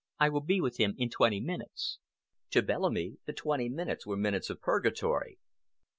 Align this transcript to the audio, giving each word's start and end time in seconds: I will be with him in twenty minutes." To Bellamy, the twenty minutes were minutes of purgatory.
I 0.19 0.29
will 0.29 0.41
be 0.41 0.59
with 0.59 0.77
him 0.77 0.95
in 0.97 1.11
twenty 1.11 1.39
minutes." 1.39 1.99
To 2.49 2.63
Bellamy, 2.63 3.17
the 3.27 3.33
twenty 3.33 3.69
minutes 3.69 4.03
were 4.07 4.17
minutes 4.17 4.49
of 4.49 4.59
purgatory. 4.59 5.37